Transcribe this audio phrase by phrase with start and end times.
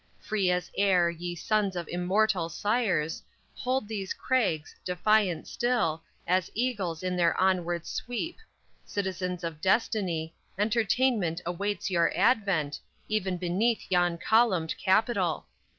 [0.19, 3.21] Free as air, ye sons of immortal sires,
[3.57, 8.39] Hold these crags, defiant still, As eagles in their onward sweep
[8.83, 12.79] Citizens of destiny, Entertainment awaits your advent,
[13.09, 15.45] Even beneath yon columned capitol!